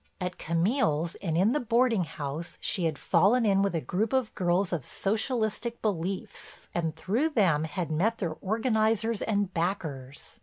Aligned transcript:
At 0.19 0.39
Camille's 0.39 1.13
and 1.21 1.37
in 1.37 1.51
the 1.51 1.59
boarding 1.59 2.05
house 2.05 2.57
she 2.59 2.85
had 2.85 2.97
fallen 2.97 3.45
in 3.45 3.61
with 3.61 3.75
a 3.75 3.81
group 3.81 4.13
of 4.13 4.33
girls 4.33 4.73
of 4.73 4.83
Socialistic 4.83 5.79
beliefs 5.83 6.67
and, 6.73 6.95
through 6.95 7.29
them, 7.29 7.65
had 7.65 7.91
met 7.91 8.17
their 8.17 8.33
organizers 8.41 9.21
and 9.21 9.53
backers. 9.53 10.39